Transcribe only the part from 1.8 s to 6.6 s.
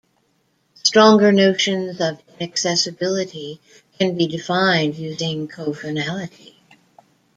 of inaccessibility can be defined using cofinality.